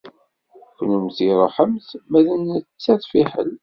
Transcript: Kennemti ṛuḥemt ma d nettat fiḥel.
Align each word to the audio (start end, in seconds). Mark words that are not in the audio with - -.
Kennemti 0.77 1.29
ṛuḥemt 1.41 1.87
ma 2.09 2.19
d 2.25 2.27
nettat 2.37 3.03
fiḥel. 3.11 3.51